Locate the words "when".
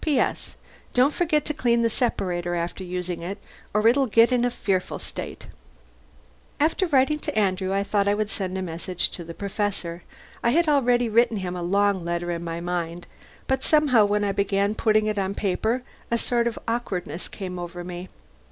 14.05-14.23